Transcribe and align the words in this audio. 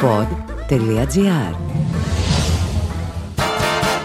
pod.gr 0.00 1.56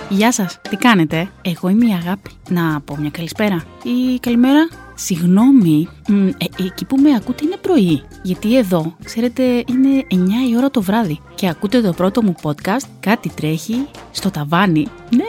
Γεια 0.09 0.31
σας, 0.31 0.59
τι 0.69 0.75
κάνετε, 0.75 1.31
εγώ 1.41 1.69
είμαι 1.69 1.85
η 1.85 1.91
Αγάπη. 1.91 2.29
Να 2.49 2.81
πω 2.81 2.97
μια 2.97 3.09
καλησπέρα 3.09 3.63
ή 3.83 4.19
καλημέρα. 4.19 4.69
Συγγνώμη, 4.95 5.87
μ, 6.07 6.27
ε, 6.27 6.33
εκεί 6.59 6.85
που 6.85 6.97
με 6.97 7.15
ακούτε 7.15 7.45
είναι 7.45 7.57
πρωί. 7.57 8.03
Γιατί 8.21 8.57
εδώ, 8.57 8.95
ξέρετε, 9.03 9.43
είναι 9.43 10.05
9 10.11 10.15
η 10.49 10.57
ώρα 10.57 10.71
το 10.71 10.81
βράδυ 10.81 11.19
και 11.35 11.47
ακούτε 11.47 11.81
το 11.81 11.93
πρώτο 11.93 12.23
μου 12.23 12.35
podcast, 12.41 12.87
κάτι 12.99 13.29
τρέχει 13.29 13.87
στο 14.11 14.31
ταβάνι. 14.31 14.87
Ναι, 15.15 15.23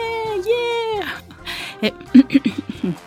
yeah! 0.45 1.19
Ε, 1.79 1.87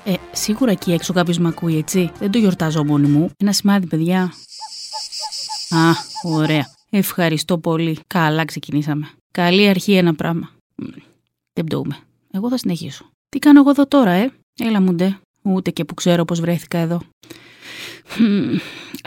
ε, 0.04 0.14
σίγουρα 0.32 0.70
εκεί 0.70 0.92
έξω 0.92 1.12
κάποιος 1.12 1.38
με 1.38 1.48
ακούει, 1.48 1.76
έτσι. 1.76 2.10
Δεν 2.18 2.30
το 2.30 2.38
γιορτάζω 2.38 2.84
μόνη 2.84 3.06
μου. 3.06 3.30
Ένα 3.36 3.52
σημάδι, 3.52 3.86
παιδιά. 3.86 4.20
Α, 5.70 5.92
ωραία. 6.22 6.77
Ευχαριστώ 6.90 7.58
πολύ. 7.58 7.98
Καλά 8.06 8.44
ξεκινήσαμε. 8.44 9.10
Καλή 9.32 9.68
αρχή 9.68 9.92
ένα 9.92 10.14
πράγμα. 10.14 10.50
Μ, 10.74 10.84
Δεν 11.52 11.64
πτωούμε. 11.64 11.96
Εγώ 12.30 12.48
θα 12.48 12.56
συνεχίσω. 12.56 13.10
Τι 13.28 13.38
κάνω 13.38 13.60
εγώ 13.60 13.70
εδώ 13.70 13.86
τώρα, 13.86 14.10
ε; 14.10 14.32
Έλα 14.60 14.80
μου 14.80 14.94
ντε. 14.94 15.18
Ούτε 15.42 15.70
και 15.70 15.84
που 15.84 15.94
ξέρω 15.94 16.24
πώς 16.24 16.40
βρέθηκα 16.40 16.78
εδώ. 16.78 17.00
Μμμ, 18.18 18.56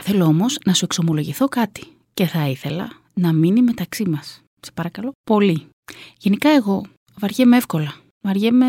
Θέλω 0.02 0.24
όμως 0.24 0.58
να 0.64 0.74
σου 0.74 0.84
εξομολογηθώ 0.84 1.48
κάτι. 1.48 1.86
Και 2.14 2.26
θα 2.26 2.48
ήθελα 2.48 2.88
να 3.14 3.32
μείνει 3.32 3.62
μεταξύ 3.62 4.08
μας. 4.08 4.42
Σε 4.60 4.70
παρακαλώ. 4.74 5.12
Πολύ. 5.24 5.66
Γενικά 6.18 6.50
εγώ 6.50 6.82
βαριέμαι 7.18 7.56
εύκολα. 7.56 7.94
Βαριέμαι 8.20 8.66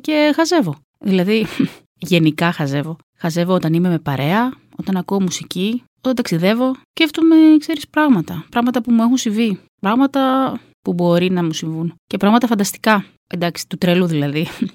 και 0.00 0.32
χαζεύω. 0.34 0.78
Δηλαδή, 0.98 1.46
γενικά 2.10 2.52
χαζεύω. 2.52 2.96
Χαζεύω 3.18 3.54
όταν 3.54 3.72
είμαι 3.74 3.88
με 3.88 3.98
παρέα, 3.98 4.52
όταν 4.76 4.96
ακούω 4.96 5.20
μουσική, 5.20 5.82
όταν 6.00 6.14
ταξιδεύω. 6.14 6.76
Σκέφτομαι, 6.90 7.36
ξέρεις, 7.58 7.88
πράγματα. 7.88 8.44
Πράγματα 8.50 8.82
που 8.82 8.92
μου 8.92 9.02
έχουν 9.02 9.16
συμβεί. 9.16 9.60
Πράγματα 9.80 10.54
που 10.82 10.92
μπορεί 10.92 11.30
να 11.30 11.44
μου 11.44 11.52
συμβούν. 11.52 11.94
Και 12.06 12.16
πράγματα 12.16 12.46
φανταστικά. 12.46 13.04
Εντάξει, 13.26 13.68
του 13.68 13.78
τρελού 13.78 14.06
δηλαδή. 14.06 14.46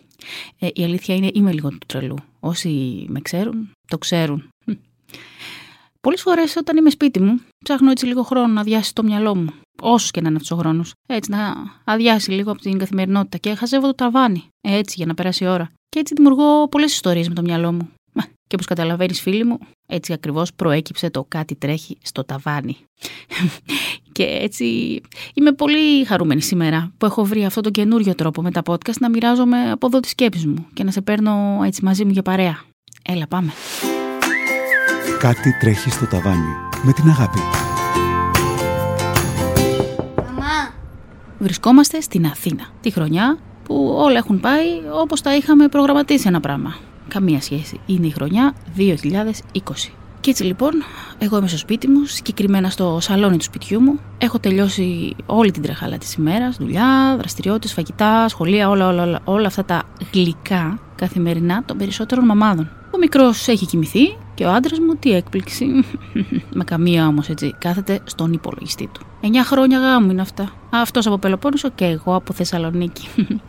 Ε, 0.60 0.68
η 0.74 0.84
αλήθεια 0.84 1.16
είναι 1.16 1.30
είμαι 1.34 1.52
λίγο 1.52 1.70
του 1.70 1.78
τρελού. 1.86 2.16
Όσοι 2.40 3.06
με 3.10 3.22
ξέρουν, 3.22 3.72
το 3.88 3.98
ξέρουν. 3.98 4.50
Πολλές 6.02 6.22
φορές 6.22 6.56
όταν 6.56 6.78
είμαι 6.78 6.90
σπίτι 6.90 7.20
μου, 7.20 7.40
ψάχνω 7.66 7.92
έτσι 7.92 8.06
λίγο 8.06 8.24
χρόνο 8.24 8.48
να 8.48 8.62
αδειάσει 8.62 8.94
το 8.94 9.04
μυαλό 9.04 9.36
μου. 9.36 9.50
Όσο 9.82 10.10
και 10.12 10.22
να 10.22 10.28
είναι 10.28 10.36
αυτός 10.36 10.52
ο 10.52 10.56
χρόνος. 10.62 10.94
Έτσι 11.08 11.32
να 11.32 11.54
αδειάσει 11.84 12.32
λίγο 12.32 12.52
από 12.52 12.62
την 12.62 12.78
καθημερινότητα 12.78 13.38
και 13.38 13.56
χαζεύω 13.56 13.88
το 13.88 13.96
ταβάνι. 13.96 14.44
Έτσι 14.62 14.94
για 14.98 15.06
να 15.06 15.14
περάσει 15.14 15.44
η 15.44 15.48
ώρα. 15.48 15.72
Και 15.90 16.00
έτσι 16.00 16.14
δημιουργώ 16.14 16.68
πολλές 16.68 16.94
ιστορίες 16.94 17.28
με 17.28 17.34
το 17.34 17.42
μυαλό 17.42 17.72
μου. 17.72 17.92
Μα, 18.16 18.24
Και 18.24 18.56
όπως 18.56 18.66
καταλαβαίνεις, 18.66 19.22
φίλοι 19.22 19.44
μου, 19.44 19.58
έτσι 19.86 20.14
ακριβώς 20.14 20.54
προέκυψε 20.54 21.10
το 21.10 21.26
κάτι 21.28 21.56
τρέχει 21.56 21.98
στο 22.02 22.24
ταβάνι. 22.24 22.78
και 24.12 24.24
έτσι 24.24 24.66
είμαι 25.34 25.52
πολύ 25.52 26.06
χαρούμενη 26.06 26.42
σήμερα 26.42 26.94
που 26.98 27.06
έχω 27.06 27.24
βρει 27.24 27.46
αυτό 27.46 27.62
το 27.62 27.70
καινούριο 27.70 28.16
τρόπο 28.16 28.42
με 28.42 28.52
τα 28.52 28.62
podcast 28.66 28.98
να 29.00 29.10
μοιράζομαι 29.10 29.72
από 29.72 29.88
εδώ 29.88 30.00
τις 30.00 30.12
σκέψεις 30.12 30.46
μου 30.46 30.68
και 30.74 30.84
να 30.84 30.92
σε 30.92 31.02
παίρνω 31.02 31.62
έτσι 31.66 31.84
μαζί 31.84 32.06
μου 32.06 32.12
για 32.12 32.22
παρέα. 32.22 32.60
Έλα, 33.08 33.28
πάμε. 33.28 33.52
Κάτι 35.20 35.58
τρέχει 35.60 35.90
στο 35.90 36.06
ταβάνι. 36.06 36.56
Με 36.84 36.94
την 36.94 37.10
αγάπη. 37.10 37.40
Μαμά, 40.18 40.74
Βρισκόμαστε 41.40 42.02
στην 42.02 42.26
Αθήνα, 42.26 42.68
τη 42.82 42.92
χρονιά 42.92 43.38
που 43.64 43.96
όλα 43.98 44.18
έχουν 44.18 44.40
πάει 44.40 44.68
όπως 45.02 45.22
τα 45.22 45.36
είχαμε 45.36 45.68
προγραμματίσει 45.68 46.28
ένα 46.28 46.40
πράγμα. 46.40 46.76
Καμία 47.08 47.42
σχέση. 47.42 47.80
Είναι 47.86 48.08
η 48.08 48.12
χρονιά 48.12 48.54
2020. 48.78 49.92
Και 50.26 50.32
έτσι 50.32 50.44
λοιπόν, 50.44 50.72
εγώ 51.18 51.38
είμαι 51.38 51.48
στο 51.48 51.58
σπίτι 51.58 51.88
μου, 51.88 52.06
συγκεκριμένα 52.06 52.70
στο 52.70 52.98
σαλόνι 53.02 53.38
του 53.38 53.44
σπιτιού 53.44 53.82
μου. 53.82 54.00
Έχω 54.18 54.40
τελειώσει 54.40 55.16
όλη 55.26 55.52
την 55.52 55.62
τρεχάλα 55.62 55.98
της 55.98 56.14
ημέρας, 56.14 56.58
δουλειά, 56.58 57.16
δραστηριότητες, 57.18 57.74
φαγητά, 57.74 58.28
σχολεία, 58.28 58.70
όλα, 58.70 58.88
όλα, 58.88 59.04
όλα, 59.04 59.20
όλα 59.24 59.48
αυτά 59.48 59.66
τα 59.66 59.84
γλυκά 60.14 60.80
καθημερινά 60.96 61.64
των 61.66 61.78
περισσότερων 61.78 62.26
μαμάδων. 62.26 62.70
Ο 62.92 62.98
μικρός 62.98 63.48
έχει 63.48 63.66
κοιμηθεί 63.66 64.18
και 64.34 64.46
ο 64.46 64.52
άντρας 64.52 64.80
μου, 64.80 64.96
τι 64.96 65.12
έκπληξη, 65.12 65.66
με 66.58 66.64
καμία 66.64 67.08
όμως 67.08 67.30
έτσι, 67.30 67.56
κάθεται 67.58 68.00
στον 68.04 68.34
υπολογιστή 68.34 68.90
του. 68.94 69.02
9 69.22 69.28
χρόνια 69.44 69.80
γάμου 69.80 70.12
είναι 70.12 70.22
αυτά. 70.22 70.52
Αυτός 70.70 71.08
από 71.08 71.18
Πελοπόννησο 71.18 71.70
και 71.70 71.86
εγώ 71.86 72.16
από 72.16 72.34
Θεσσαλονίκη. 72.34 73.08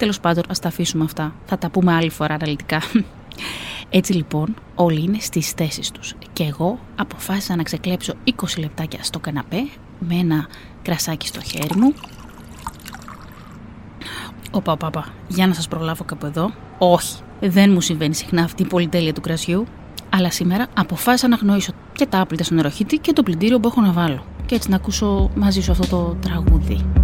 Τέλος 0.00 0.20
πάντων, 0.20 0.42
ας 0.48 0.58
τα 0.58 0.68
αφήσουμε 0.68 1.04
αυτά. 1.04 1.34
Θα 1.44 1.58
τα 1.58 1.70
πούμε 1.70 1.92
άλλη 1.94 2.10
φορά 2.10 2.34
αναλυτικά. 2.34 2.82
Έτσι 3.90 4.12
λοιπόν, 4.12 4.54
όλοι 4.74 5.02
είναι 5.02 5.18
στις 5.20 5.50
θέσεις 5.50 5.90
τους 5.90 6.14
και 6.32 6.44
εγώ 6.44 6.78
αποφάσισα 6.96 7.56
να 7.56 7.62
ξεκλέψω 7.62 8.12
20 8.24 8.58
λεπτάκια 8.58 9.02
στο 9.02 9.18
καναπέ 9.18 9.68
με 9.98 10.14
ένα 10.14 10.48
κρασάκι 10.82 11.26
στο 11.26 11.40
χέρι 11.40 11.76
μου. 11.76 11.94
Οπα, 14.50 14.72
οπα, 14.72 14.86
οπα. 14.86 15.06
Για 15.28 15.46
να 15.46 15.54
σας 15.54 15.68
προλάβω 15.68 16.04
κάπου 16.04 16.26
εδώ. 16.26 16.50
Όχι, 16.78 17.16
δεν 17.40 17.72
μου 17.72 17.80
συμβαίνει 17.80 18.14
συχνά 18.14 18.42
αυτή 18.42 18.62
η 18.62 18.66
πολυτέλεια 18.66 19.12
του 19.12 19.20
κρασιού. 19.20 19.66
Αλλά 20.10 20.30
σήμερα 20.30 20.66
αποφάσισα 20.74 21.28
να 21.28 21.36
γνωρίσω 21.36 21.72
και 21.92 22.06
τα 22.06 22.20
άπλυτα 22.20 22.44
στον 22.44 22.56
νεροχύτη 22.56 22.96
και 22.96 23.12
το 23.12 23.22
πλυντήριο 23.22 23.60
που 23.60 23.68
έχω 23.68 23.80
να 23.80 23.92
βάλω. 23.92 24.24
Και 24.46 24.54
έτσι 24.54 24.70
να 24.70 24.76
ακούσω 24.76 25.30
μαζί 25.34 25.60
σου 25.60 25.70
αυτό 25.70 25.86
το 25.86 26.16
τραγούδι. 26.20 26.99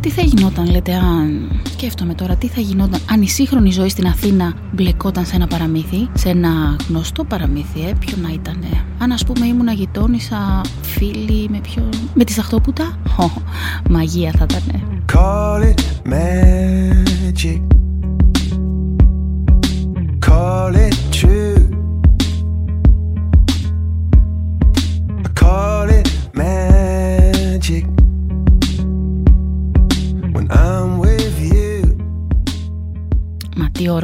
Τι 0.00 0.10
θα 0.10 0.22
γινόταν, 0.22 0.70
λέτε, 0.70 0.94
αν. 0.94 1.60
Σκέφτομαι 1.70 2.14
τώρα, 2.14 2.36
τι 2.36 2.46
θα 2.48 2.60
γινόταν 2.60 3.00
αν 3.10 3.22
η 3.22 3.28
σύγχρονη 3.28 3.70
ζωή 3.70 3.88
στην 3.88 4.06
Αθήνα 4.06 4.54
μπλεκόταν 4.72 5.26
σε 5.26 5.34
ένα 5.34 5.46
παραμύθι, 5.46 6.08
σε 6.14 6.28
ένα 6.28 6.76
γνωστό 6.88 7.24
παραμύθι, 7.24 7.80
ε, 7.80 7.92
ποιο 7.98 8.16
να 8.22 8.32
ήταν. 8.32 8.64
Αν 8.98 9.12
ας 9.12 9.24
πούμε 9.24 9.46
ήμουν 9.46 9.68
γειτόνισσα, 9.68 10.60
φίλη 10.82 11.48
με 11.50 11.60
ποιο. 11.60 11.88
με 12.14 12.24
τη 12.24 12.32
Σαχτόπουτα. 12.32 12.98
Ω, 13.24 13.30
μαγεία 13.90 14.32
θα 14.38 14.46
ήταν. 14.50 14.82
Call 15.12 15.62
it 15.72 15.80
magic. 16.12 17.60
Call 20.26 20.74
it 20.86 20.96
true. 21.10 21.57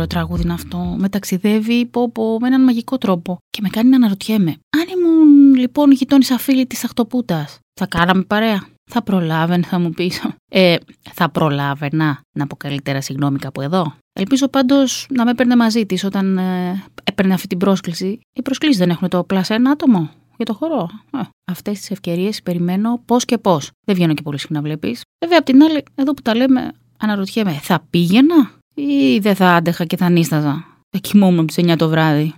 Ωραίο 0.04 0.06
τραγούδι 0.06 0.42
είναι 0.42 0.52
αυτό. 0.52 0.94
Με 0.98 1.08
ταξιδεύει 1.08 1.86
πω, 1.86 2.10
πω, 2.10 2.38
με 2.40 2.46
έναν 2.46 2.64
μαγικό 2.64 2.98
τρόπο. 2.98 3.38
Και 3.50 3.60
με 3.62 3.68
κάνει 3.68 3.88
να 3.88 3.96
αναρωτιέμαι. 3.96 4.50
Αν 4.50 4.98
ήμουν 4.98 5.54
λοιπόν 5.54 5.90
γειτόνισσα 5.90 6.38
φίλη 6.38 6.66
της 6.66 6.84
Αχτοπούτας, 6.84 7.58
θα 7.80 7.86
κάναμε 7.86 8.22
παρέα; 8.22 8.66
Θα 8.90 9.02
προλάβαινε, 9.02 9.62
θα 9.62 9.78
μου 9.78 9.90
πεις. 9.90 10.22
Ε, 10.50 10.76
θα 11.12 11.28
προλάβαινα 11.30 12.20
να 12.38 12.46
πω 12.46 12.56
καλύτερα 12.56 13.00
συγγνώμη 13.00 13.38
κάπου 13.38 13.60
εδώ. 13.60 13.94
Ελπίζω 14.12 14.48
πάντως 14.48 15.06
να 15.10 15.24
με 15.24 15.30
έπαιρνε 15.30 15.56
μαζί 15.56 15.86
της 15.86 16.04
όταν 16.04 16.38
ε, 16.38 16.84
έπαιρνε 17.04 17.34
αυτή 17.34 17.46
την 17.46 17.58
πρόσκληση. 17.58 18.20
Οι 18.32 18.42
προσκλήσεις 18.42 18.78
δεν 18.78 18.90
έχουν 18.90 19.08
το 19.08 19.24
πλάσα 19.24 19.54
ένα 19.54 19.70
άτομο 19.70 20.10
για 20.36 20.44
το 20.44 20.54
χορό. 20.54 20.90
Ε, 21.12 21.20
Αυτές 21.44 21.78
τις 21.78 21.90
ευκαιρίες 21.90 22.42
περιμένω 22.42 23.02
πώς 23.04 23.24
και 23.24 23.38
πώς. 23.38 23.70
Δεν 23.84 23.94
βγαίνω 23.94 24.14
και 24.14 24.22
πολύ 24.22 24.38
συχνά, 24.38 24.60
βλέπεις. 24.60 25.02
Βέβαια, 25.24 25.38
απ' 25.38 25.44
την 25.44 25.62
άλλη, 25.62 25.82
εδώ 25.94 26.14
που 26.14 26.22
τα 26.22 26.34
λέμε, 26.34 26.72
αναρωτιέμαι, 26.98 27.52
θα 27.52 27.86
πήγαινα; 27.90 28.50
Ή 28.74 29.18
δεν 29.18 29.34
θα 29.34 29.54
άντεχα 29.54 29.84
και 29.84 29.96
θα 29.96 30.08
νίσταζα. 30.08 30.64
Θα 30.90 30.98
κοιμόμουν 30.98 31.38
από 31.38 31.46
τις 31.46 31.64
9 31.64 31.76
το 31.76 31.88
βράδυ. 31.88 32.34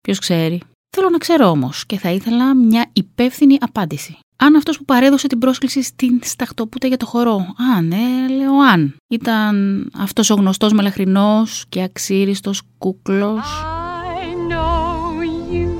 Ποιος 0.00 0.18
ξέρει. 0.18 0.60
Θέλω 0.96 1.08
να 1.10 1.18
ξέρω 1.18 1.48
όμως 1.48 1.86
και 1.86 1.98
θα 1.98 2.10
ήθελα 2.10 2.54
μια 2.54 2.86
υπεύθυνη 2.92 3.56
απάντηση. 3.60 4.18
Αν 4.36 4.56
αυτός 4.56 4.78
που 4.78 4.84
παρέδωσε 4.84 5.26
την 5.26 5.38
πρόσκληση 5.38 5.82
στην 5.82 6.20
Σταχτοπούτα 6.22 6.86
για 6.86 6.96
το 6.96 7.06
χορό, 7.06 7.46
αν, 7.76 7.86
ναι, 7.86 8.34
λέω 8.36 8.58
αν, 8.72 8.96
ήταν 9.08 9.86
αυτός 9.98 10.30
ο 10.30 10.34
γνωστός 10.34 10.72
μελαχρινός 10.72 11.64
και 11.68 11.82
αξίριστος 11.82 12.62
κούκλος. 12.78 13.64
I 14.20 14.52
know 14.52 15.22
you. 15.52 15.70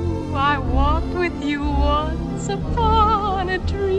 I 0.53 0.59
walked 0.77 1.15
with 1.23 1.39
you 1.51 1.61
once 1.97 2.49
upon 2.49 3.49
a 3.49 3.59
dream. 3.71 3.92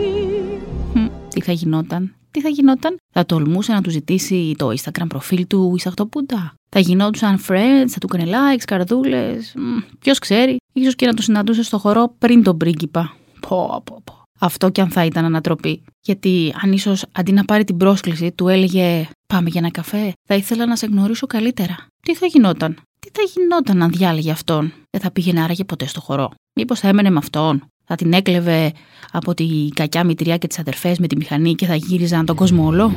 Τι 1.43 1.49
θα 1.49 1.55
γινόταν, 1.55 2.15
τι 2.31 2.41
θα 2.41 2.49
γινόταν; 2.49 2.97
Θα 3.13 3.25
τολμούσε 3.25 3.73
να 3.73 3.81
του 3.81 3.89
ζητήσει 3.89 4.55
το 4.57 4.69
Instagram 4.69 5.05
προφίλ 5.07 5.47
του 5.47 5.73
η 5.75 5.79
Σταχτοπούτα. 5.79 6.53
Θα 6.69 6.79
γινόντουσαν 6.79 7.39
friends, 7.47 7.87
θα 7.87 7.99
του 7.99 8.07
έκανε 8.13 8.31
likes, 8.31 8.63
καρδούλες. 8.67 9.55
Ποιος 9.99 10.19
ξέρει, 10.19 10.57
ίσως 10.73 10.95
και 10.95 11.05
να 11.05 11.13
το 11.13 11.21
συναντούσε 11.21 11.63
στο 11.63 11.77
χορό 11.77 12.15
πριν 12.17 12.43
τον 12.43 12.57
πρίγκιπα. 12.57 13.15
Πω, 13.39 13.81
πω, 13.85 14.01
πω. 14.03 14.23
Αυτό 14.39 14.69
κι 14.69 14.81
αν 14.81 14.89
θα 14.89 15.05
ήταν 15.05 15.25
ανατροπή. 15.25 15.83
Γιατί 16.01 16.53
αν 16.63 16.71
ίσως 16.71 17.05
αντί 17.11 17.31
να 17.31 17.45
πάρει 17.45 17.63
την 17.63 17.77
πρόσκληση 17.77 18.31
του 18.31 18.47
έλεγε 18.47 19.07
Πάμε 19.27 19.49
για 19.49 19.59
ένα 19.59 19.71
καφέ, 19.71 20.13
θα 20.27 20.35
ήθελα 20.35 20.65
να 20.65 20.75
σε 20.75 20.85
γνωρίσω 20.85 21.27
καλύτερα. 21.27 21.75
Τι 22.03 22.15
θα 22.15 22.25
γινόταν; 22.25 22.73
Τι 22.99 23.09
θα 23.13 23.21
γινόταν 23.33 23.83
αν 23.83 23.91
διάλεγε 23.91 24.31
αυτόν; 24.31 24.73
Δεν 24.89 25.01
θα 25.01 25.11
πήγαινε 25.11 25.41
άραγε 25.41 25.63
ποτέ 25.63 25.87
στο 25.87 26.01
χορό. 26.01 26.31
Μήπως 26.55 26.79
θα 26.79 26.87
έμενε 26.87 27.09
με 27.09 27.17
αυτόν; 27.17 27.63
θα 27.95 28.03
την 28.03 28.13
έκλεβε 28.13 28.71
από 29.11 29.33
τη 29.33 29.67
κακιά 29.73 30.03
μητριά 30.03 30.37
και 30.37 30.47
τις 30.47 30.59
αδερφές 30.59 30.99
με 30.99 31.07
τη 31.07 31.15
μηχανή 31.15 31.55
και 31.55 31.65
θα 31.65 31.75
γύριζαν 31.75 32.25
τον 32.25 32.35
κόσμο 32.35 32.65
όλο. 32.65 32.95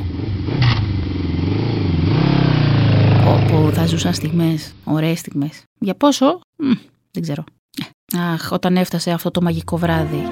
Όπου 3.27 3.71
θα 3.73 3.85
ζούσαν 3.85 4.13
στιγμές, 4.13 4.73
ωραίες 4.83 5.19
στιγμές. 5.19 5.63
Για 5.79 5.95
πόσο, 5.95 6.39
δεν 7.11 7.21
ξέρω. 7.21 7.43
Αχ, 8.33 8.51
όταν 8.51 8.77
έφτασε 8.77 9.11
αυτό 9.11 9.31
το 9.31 9.41
μαγικό 9.41 9.77
βράδυ. 9.77 10.23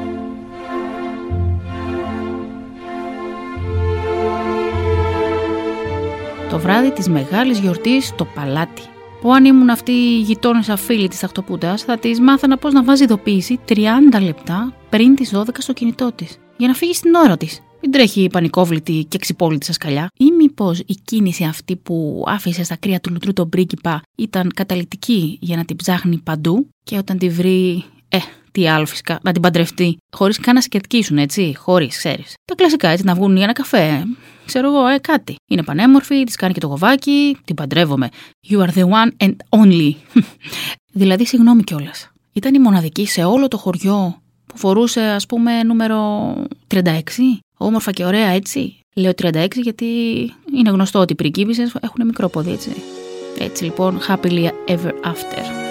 Το 6.49 6.59
βράδυ 6.59 6.91
της 6.91 7.09
μεγάλης 7.09 7.59
γιορτής 7.59 8.07
στο 8.07 8.25
παλάτι. 8.25 8.81
Που 9.25 9.33
αν 9.33 9.45
ήμουν 9.45 9.69
αυτή 9.69 9.91
η 9.91 10.19
γειτόνισσα 10.19 10.75
φίλη 10.75 11.07
της 11.07 11.19
Ταχτοπούτα, 11.19 11.77
θα 11.77 11.97
της 11.97 12.19
μάθανα 12.19 12.57
πώς 12.57 12.73
να 12.73 12.83
βάζει 12.83 13.03
ειδοποίηση 13.03 13.59
30 13.67 13.73
λεπτά 14.21 14.73
πριν 14.89 15.15
τις 15.15 15.31
12 15.35 15.41
στο 15.57 15.73
κινητό 15.73 16.11
της. 16.15 16.37
Για 16.57 16.67
να 16.67 16.73
φύγει 16.73 16.93
στην 16.93 17.13
ώρα 17.13 17.37
της. 17.37 17.61
Μην 17.81 17.91
τρέχει 17.91 18.27
πανικόβλητη 18.31 19.05
και 19.07 19.17
ξυπόλυτη 19.17 19.73
σκαλιά. 19.73 20.07
Ή 20.17 20.31
μήπως 20.31 20.79
η 20.79 20.95
κίνηση 21.05 21.43
αυτή 21.43 21.75
που 21.75 22.23
άφησε 22.27 22.63
στα 22.63 22.75
κρύα 22.75 22.99
του 22.99 23.11
λουτρού 23.11 23.33
τον 23.33 23.49
πρίγκιπα 23.49 24.01
ήταν 24.15 24.51
καταλητική 24.55 25.37
για 25.41 25.55
να 25.55 25.65
την 25.65 25.75
ψάχνει 25.75 26.17
παντού 26.17 26.67
και 26.83 26.97
όταν 26.97 27.17
τη 27.17 27.29
βρει. 27.29 27.83
Ε, 28.15 28.19
τι 28.51 28.67
άλλο 28.69 28.85
φυσικά, 28.85 29.19
να 29.23 29.31
την 29.31 29.41
παντρευτεί, 29.41 29.97
χωρίς 30.11 30.39
καν 30.39 30.55
να 30.55 30.61
σκετκίσουν, 30.61 31.17
έτσι, 31.17 31.55
χωρίς, 31.57 31.97
ξέρεις. 31.97 32.33
Τα 32.45 32.55
κλασικά, 32.55 32.89
έτσι, 32.89 33.05
να 33.05 33.13
βγουν 33.13 33.35
για 33.35 33.43
ένα 33.43 33.53
καφέ. 33.53 34.03
Ξέρω 34.45 34.67
εγώ, 34.67 34.87
ε, 34.87 34.97
κάτι. 34.97 35.35
Είναι 35.49 35.63
πανέμορφη, 35.63 36.23
της 36.23 36.35
κάνει 36.35 36.53
και 36.53 36.59
το 36.59 36.67
γοβάκι, 36.67 37.37
την 37.45 37.55
παντρεύομαι. 37.55 38.09
You 38.49 38.57
are 38.57 38.69
the 38.69 38.83
one 38.83 39.27
and 39.27 39.35
only. 39.49 39.91
δηλαδή, 40.99 41.25
συγγνώμη 41.25 41.63
κιόλας. 41.63 42.11
Ήταν 42.33 42.53
η 42.53 42.59
μοναδική 42.59 43.07
σε 43.07 43.23
όλο 43.23 43.47
το 43.47 43.57
χωριό 43.57 44.21
που 44.45 44.57
φορούσε, 44.57 45.01
ας 45.01 45.25
πούμε, 45.25 45.63
νούμερο 45.63 46.33
36. 46.73 46.81
Όμορφα 47.57 47.91
και 47.91 48.05
ωραία, 48.05 48.27
έτσι. 48.27 48.79
Λέω 48.95 49.11
36 49.21 49.47
γιατί 49.55 49.85
είναι 50.57 50.69
γνωστό 50.69 50.99
ότι 50.99 51.13
οι 51.13 51.15
πριγκίπισσες 51.15 51.75
έχουν 51.81 52.05
μικρό 52.05 52.29
πόδι, 52.29 52.51
έτσι. 52.51 52.69
Έτσι 53.39 53.63
λοιπόν, 53.63 53.99
happily 54.07 54.49
ever 54.67 54.91
after. 55.03 55.64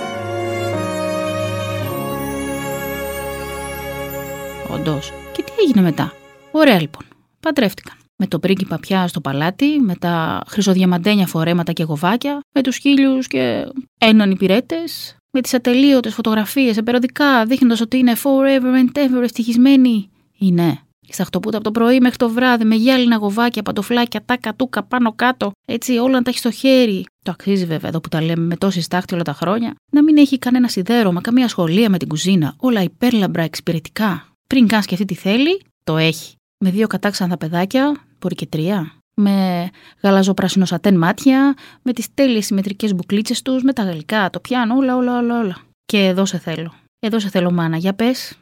Όντω. 4.75 4.99
Και 5.33 5.43
τι 5.43 5.53
έγινε 5.67 5.83
μετά; 5.83 6.13
Ωραία 6.51 6.81
λοιπόν. 6.81 7.03
Παντρεύτηκαν. 7.41 7.97
Με 8.17 8.27
το 8.27 8.39
πρίγκιπα 8.39 8.79
πια 8.79 9.07
στο 9.07 9.21
παλάτι, 9.21 9.81
με 9.81 9.95
τα 9.95 10.43
χρυσοδιαμαντένια 10.47 11.27
φορέματα 11.27 11.73
και 11.73 11.83
γοβάκια, 11.83 12.41
με 12.55 12.63
τους 12.63 12.77
χίλιους 12.77 13.27
και 13.27 13.67
έναν 14.01 14.31
υπηρέτες, 14.31 15.17
με 15.31 15.41
τις 15.41 15.55
ατελείωτες 15.55 16.15
φωτογραφίες 16.15 16.75
σε 16.75 16.83
περιοδικά, 16.83 17.45
δείχνοντας 17.45 17.81
ότι 17.81 17.97
είναι 17.97 18.13
forever 18.23 18.85
and 18.85 18.99
ever 18.99 19.23
ευτυχισμένοι. 19.23 20.11
Είναι. 20.39 20.79
Στα 21.09 21.25
χτωπούτα 21.25 21.57
από 21.57 21.65
το 21.65 21.71
πρωί 21.71 22.01
μέχρι 22.01 22.17
το 22.17 22.29
βράδυ, 22.29 22.65
με 22.65 22.75
γυάλινα 22.75 23.17
γοβάκια, 23.17 23.63
παντοφλάκια, 23.63 24.25
τάκα, 24.25 24.55
τούκα, 24.55 24.83
πάνω 24.83 25.13
κάτω. 25.13 25.51
Έτσι, 25.67 25.99
όλα 25.99 26.13
να 26.13 26.23
τα 26.23 26.31
έχει 26.31 26.39
στο 26.39 26.51
χέρι. 26.51 27.05
Το 27.25 27.31
αξίζει 27.31 27.65
βέβαια 27.65 27.89
εδώ 27.89 28.01
που 28.01 28.09
τα 28.09 28.23
λέμε 28.23 28.45
με 28.45 28.57
τόση 28.57 28.81
στάχτη 28.81 29.15
όλα 29.15 29.23
τα 29.23 29.33
χρόνια. 29.33 29.75
Να 29.93 30.03
μην 30.03 30.17
έχει 30.17 30.39
κανένα 30.39 30.69
σιδέρωμα, 30.69 31.21
καμία 31.21 31.49
σχολεία 31.49 31.91
με 31.91 31.99
την 31.99 32.09
κουζίνα. 32.09 32.55
Όλα 32.57 32.83
υπέρλαμπρα 32.83 33.43
εξυπηρετικά. 33.43 34.34
Πριν 34.55 34.67
καν 34.67 34.83
σκεφτεί 34.83 35.05
τι 35.05 35.15
θέλει, 35.15 35.63
το 35.85 35.97
έχει. 35.97 36.35
Με 36.65 36.71
δύο 36.71 36.87
κατάξανθα 36.87 37.37
παιδάκια, 37.37 38.05
μπορεί 38.21 38.35
και 38.35 38.47
τρία. 38.47 38.93
Με 39.15 39.69
γαλαζοπράσινο 40.03 40.65
σατέν 40.65 40.99
μάτια, 40.99 41.55
με 41.83 41.93
τις 41.93 42.15
τέλειες 42.15 42.47
συμμετρικές 42.47 42.95
μπουκλίτσες 42.95 43.43
τους, 43.43 43.63
με 43.63 43.73
τα 43.73 43.83
γαλλικά, 43.83 44.31
το 44.31 44.41
πιάνω, 44.41 44.77
όλα, 44.77 44.97
όλα, 44.97 45.19
όλα, 45.19 45.41
όλα. 45.41 45.57
Και 45.85 46.07
εδώ 46.07 46.25
σε 46.25 46.39
θέλω. 46.39 46.75
Εδώ 46.99 47.19
σε 47.19 47.29
θέλω, 47.29 47.51
μάνα. 47.51 47.77
Για 47.77 47.95
πες. 47.95 48.39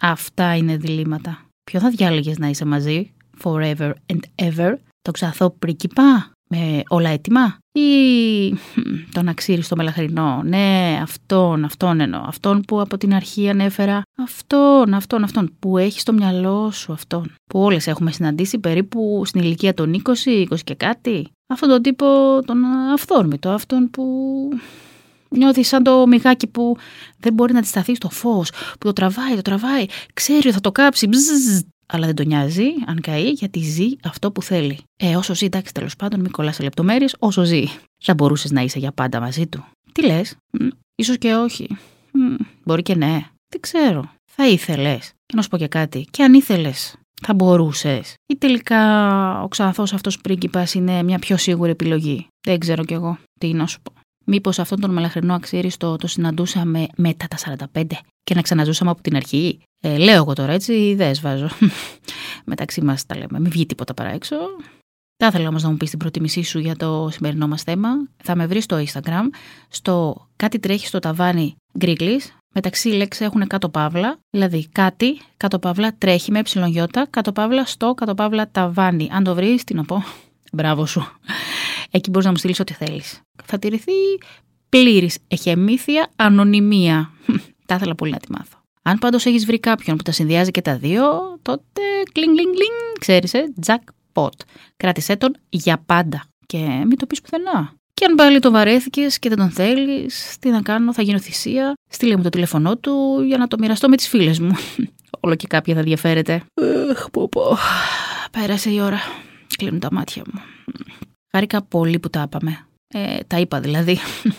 αυτά 0.00 0.56
είναι 0.56 0.76
διλήμματα. 0.76 1.44
Ποιο 1.70 1.80
θα 1.80 1.90
διάλεγες 1.90 2.38
να 2.38 2.48
είσαι 2.48 2.64
μαζί, 2.64 3.12
forever 3.42 3.92
and 4.06 4.20
ever, 4.42 4.74
το 5.02 5.10
ξαθό 5.10 5.50
πρίκυπα, 5.50 6.30
με 6.54 6.82
όλα 6.88 7.08
έτοιμα, 7.08 7.58
ή 7.72 7.88
τον 9.12 9.28
αξίρι 9.28 9.62
στο 9.62 9.76
μελαχρινό; 9.76 10.42
Ναι, 10.44 10.98
αυτόν, 11.02 11.64
αυτόν 11.64 12.00
εννοώ. 12.00 12.22
Αυτόν 12.26 12.60
που 12.60 12.80
από 12.80 12.98
την 12.98 13.14
αρχή 13.14 13.48
ανέφερα. 13.48 14.02
Αυτόν, 14.18 14.94
αυτόν, 14.94 15.24
αυτόν. 15.24 15.56
Που 15.58 15.78
έχει 15.78 16.00
στο 16.00 16.12
μυαλό 16.12 16.70
σου 16.70 16.92
αυτόν. 16.92 17.34
Που 17.46 17.60
όλες 17.60 17.86
έχουμε 17.86 18.12
συναντήσει 18.12 18.58
περίπου 18.58 19.22
στην 19.24 19.40
ηλικία 19.40 19.74
των 19.74 20.02
20, 20.24 20.46
20 20.50 20.56
και 20.64 20.74
κάτι. 20.74 21.28
Αυτόν 21.46 21.68
τον 21.68 21.82
τύπο, 21.82 22.06
τον 22.44 22.64
αυθόρμητο. 22.92 23.50
Αυτόν 23.50 23.90
που 23.90 24.04
Νιώθεις 25.36 25.68
σαν 25.68 25.82
το 25.82 26.06
μυγάκι 26.06 26.46
που 26.46 26.76
δεν 27.18 27.32
μπορεί 27.32 27.52
να 27.52 27.58
αντισταθείς 27.58 27.96
στο 27.96 28.10
φως, 28.10 28.50
που 28.50 28.86
το 28.86 28.92
τραβάει, 28.92 29.34
το 29.34 29.42
τραβάει, 29.42 29.84
ξέρει 30.14 30.38
ότι 30.38 30.52
θα 30.52 30.60
το 30.60 30.72
κάψει, 30.72 31.06
μπζζ, 31.06 31.60
αλλά 31.90 32.06
δεν 32.06 32.14
τον 32.14 32.26
νοιάζει 32.26 32.66
αν 32.86 33.00
καεί 33.00 33.30
γιατί 33.30 33.60
ζει 33.60 33.86
αυτό 34.04 34.32
που 34.32 34.42
θέλει. 34.42 34.78
Ε, 34.96 35.16
όσο 35.16 35.34
ζει, 35.34 35.44
εντάξει, 35.44 35.72
τέλος 35.72 35.96
πάντων, 35.96 36.20
μην 36.20 36.30
κολλάς 36.30 36.54
σε 36.54 36.62
λεπτομέρειες, 36.62 37.16
όσο 37.18 37.42
ζει. 37.44 37.64
Θα 38.04 38.14
μπορούσες 38.14 38.50
να 38.50 38.60
είσαι 38.60 38.78
για 38.78 38.92
πάντα 38.92 39.20
μαζί 39.20 39.46
του. 39.46 39.64
Τι 39.92 40.06
λες, 40.06 40.36
ίσως 40.94 41.18
και 41.18 41.34
όχι. 41.34 41.66
Μ, 42.12 42.34
μπορεί 42.64 42.82
και 42.82 42.94
ναι. 42.94 43.20
Δεν 43.48 43.60
ξέρω. 43.60 44.12
Θα 44.32 44.48
ήθελες. 44.48 45.12
Και 45.26 45.36
να 45.36 45.42
σου 45.42 45.48
πω 45.48 45.56
και 45.56 45.68
κάτι. 45.68 46.06
Και 46.10 46.22
αν 46.22 46.34
ήθελες, 46.34 46.96
θα 47.22 47.34
μπορούσες. 47.34 48.14
Ή 48.26 48.36
τελικά 48.36 49.42
ο 49.42 49.48
ξανθός 49.48 49.92
αυτός 49.92 50.18
πρίγκιπας 50.20 50.74
είναι 50.74 51.02
μια 51.02 51.18
πιο 51.18 51.36
σίγουρη 51.36 51.70
επιλογή. 51.70 52.26
Δεν 52.46 52.58
ξέρω 52.58 52.84
κι 52.84 52.92
εγώ. 52.92 53.18
Τι 53.40 53.52
να 53.52 53.66
σου 53.66 53.80
πω. 53.82 53.92
Μήπως 54.26 54.58
αυτόν 54.58 54.80
τον 54.80 54.90
μελαχρινό 54.90 55.34
αξίριστο 55.34 55.96
το 55.96 56.06
συναντούσαμε 56.06 56.86
μετά 56.96 57.26
τα 57.28 57.36
45 57.74 57.82
και 58.22 58.34
να 58.34 58.42
ξαναζούσαμε 58.42 58.90
από 58.90 59.02
την 59.02 59.16
αρχή; 59.16 59.60
Ε, 59.80 59.96
λέω 59.96 60.14
εγώ 60.14 60.32
τώρα 60.32 60.52
έτσι, 60.52 60.72
ιδέες 60.72 61.20
βάζω. 61.20 61.48
Μεταξύ 62.44 62.82
μας 62.82 63.06
τα 63.06 63.16
λέμε, 63.16 63.40
μην 63.40 63.50
βγει 63.50 63.66
τίποτα 63.66 63.94
παρά 63.94 64.10
έξω. 64.10 64.36
Θα 65.16 65.26
ήθελα 65.26 65.48
όμως 65.48 65.62
να 65.62 65.70
μου 65.70 65.76
πεις 65.76 65.90
την 65.90 65.98
προτίμησή 65.98 66.42
σου 66.42 66.58
για 66.58 66.76
το 66.76 67.08
σημερινό 67.12 67.48
μας 67.48 67.62
θέμα. 67.62 67.88
Θα 68.22 68.36
με 68.36 68.46
βρεις 68.46 68.64
στο 68.64 68.84
Instagram, 68.86 69.24
στο 69.68 70.26
κάτι 70.36 70.58
τρέχει 70.58 70.86
στο 70.86 70.98
ταβάνι 70.98 71.56
γκρίκλης, 71.78 72.36
μεταξύ 72.54 72.88
λέξη 72.88 73.24
έχουν 73.24 73.46
κάτω 73.46 73.68
παύλα, 73.68 74.18
δηλαδή 74.30 74.68
κάτι, 74.72 75.20
κάτω 75.36 75.58
παύλα 75.58 75.94
τρέχει 75.98 76.30
με 76.30 76.38
ε, 76.38 76.82
κάτω 77.10 77.32
παύλα 77.32 77.64
στο, 77.64 77.94
κάτω 77.94 78.14
παύλα 78.14 78.50
ταβάνι. 78.50 79.08
Αν 79.12 79.24
το 79.24 79.34
βρεις, 79.34 79.64
τι 79.64 79.74
να 79.74 79.84
πω, 79.84 80.04
μπράβο 80.52 80.86
σου. 80.86 81.06
Εκεί 81.90 82.10
μπορείς 82.10 82.26
να 82.26 82.32
μου 82.32 82.38
στείλεις 82.38 82.60
ό,τι 82.60 82.72
θέλεις. 82.72 83.20
Θα 83.44 83.58
τηρηθεί 83.58 83.92
πλήρης 84.68 85.18
εχεμήθεια 85.28 86.10
ανωνυμία. 86.16 87.10
Τα 87.66 87.74
ήθελα 87.74 87.94
πολύ 87.94 88.10
να 88.10 88.18
τη 88.18 88.32
μάθω. 88.32 88.59
Αν 88.82 88.98
πάντως 88.98 89.26
έχεις 89.26 89.46
βρει 89.46 89.60
κάποιον 89.60 89.96
που 89.96 90.02
τα 90.02 90.12
συνδυάζει 90.12 90.50
και 90.50 90.60
τα 90.60 90.76
δύο, 90.76 91.02
τότε 91.42 91.80
κλινγκ, 92.12 92.34
κλινγκ, 92.34 92.54
κλινγκ, 92.54 92.98
ξέρεις, 93.00 93.34
ε, 93.34 93.52
jackpot. 93.66 94.34
Κράτησέ 94.76 95.16
τον 95.16 95.36
για 95.48 95.82
πάντα. 95.86 96.24
Και 96.46 96.58
μην 96.86 96.98
το 96.98 97.06
πεις 97.06 97.20
πουθενά. 97.20 97.72
Και 97.94 98.04
αν 98.04 98.14
πάλι 98.14 98.38
το 98.38 98.50
βαρέθηκες 98.50 99.18
και 99.18 99.28
δεν 99.28 99.38
τον 99.38 99.50
θέλεις, 99.50 100.36
τι 100.40 100.50
να 100.50 100.62
κάνω, 100.62 100.92
θα 100.92 101.02
γίνω 101.02 101.18
θυσία. 101.18 101.74
Στείλε 101.90 102.16
μου 102.16 102.22
το 102.22 102.28
τηλέφωνό 102.28 102.76
του 102.76 103.22
για 103.26 103.38
να 103.38 103.48
το 103.48 103.56
μοιραστώ 103.58 103.88
με 103.88 103.96
τις 103.96 104.08
φίλες 104.08 104.38
μου. 104.38 104.50
Όλο 105.20 105.34
και 105.34 105.46
κάποια 105.46 105.74
θα 105.74 105.80
ενδιαφέρεται. 105.80 106.42
Αχ, 106.90 107.10
πω, 107.10 107.28
πω. 107.28 107.56
Πέρασε 108.30 108.70
η 108.70 108.80
ώρα. 108.80 109.00
Κλείνουν 109.56 109.80
τα 109.80 109.88
μάτια 109.92 110.22
μου. 110.32 110.40
Χάρηκα 111.30 111.62
πολύ 111.62 111.98
που 111.98 112.10
τα 112.10 112.22
είπαμε. 112.26 112.66
Ε, 112.88 113.18
τα 113.26 113.38
είπα 113.38 113.60
δηλαδή. 113.60 113.98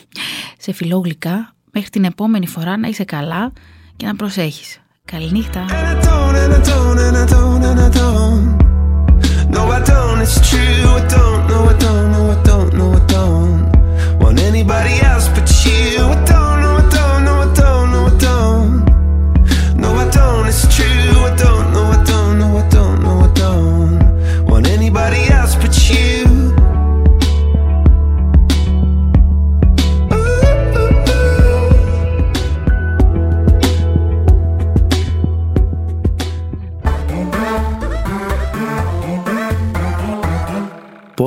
Σε 0.64 0.72
φιλόγλυκα, 0.72 1.56
μέχρι 1.72 1.90
την 1.90 2.04
επόμενη 2.04 2.48
φορά 2.48 2.78
να 2.78 2.88
είσαι 2.88 3.04
καλά 3.04 3.54
και 4.02 4.08
να 4.08 4.16
προσέχεις. 4.16 4.80
Καληνύχτα. 5.06 5.66